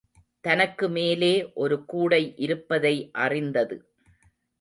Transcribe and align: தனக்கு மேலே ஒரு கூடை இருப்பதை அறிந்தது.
தனக்கு 0.41 0.89
மேலே 0.89 1.51
ஒரு 1.53 1.85
கூடை 1.85 2.33
இருப்பதை 2.37 3.09
அறிந்தது. 3.11 3.77